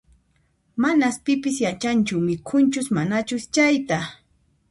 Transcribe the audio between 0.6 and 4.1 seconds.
Manas pipis yachanchu mikhunchus manachus chayta